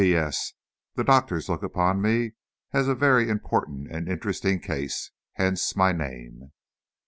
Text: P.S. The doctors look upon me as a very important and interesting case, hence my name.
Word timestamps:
P.S. 0.03 0.53
The 0.95 1.03
doctors 1.03 1.47
look 1.47 1.61
upon 1.61 2.01
me 2.01 2.31
as 2.73 2.87
a 2.87 2.95
very 2.95 3.29
important 3.29 3.87
and 3.91 4.09
interesting 4.09 4.59
case, 4.59 5.11
hence 5.35 5.75
my 5.75 5.91
name. 5.91 6.53